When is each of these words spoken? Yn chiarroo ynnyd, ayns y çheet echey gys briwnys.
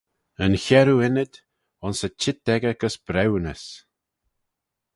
Yn 0.43 0.53
chiarroo 0.63 1.03
ynnyd, 1.07 1.33
ayns 1.83 1.99
y 2.07 2.09
çheet 2.21 2.47
echey 2.53 2.75
gys 2.81 2.95
briwnys. 3.05 3.63